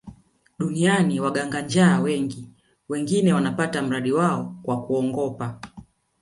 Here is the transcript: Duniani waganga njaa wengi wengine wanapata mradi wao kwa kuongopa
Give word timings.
Duniani 0.59 1.19
waganga 1.19 1.61
njaa 1.61 1.99
wengi 1.99 2.49
wengine 2.89 3.33
wanapata 3.33 3.81
mradi 3.81 4.11
wao 4.11 4.55
kwa 4.63 4.83
kuongopa 4.85 5.61